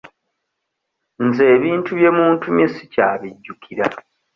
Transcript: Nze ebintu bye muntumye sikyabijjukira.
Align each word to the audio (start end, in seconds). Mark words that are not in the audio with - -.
Nze 1.25 1.43
ebintu 1.55 1.89
bye 1.97 2.09
muntumye 2.17 2.65
sikyabijjukira. 2.73 3.85